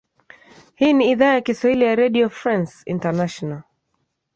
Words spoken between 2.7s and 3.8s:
international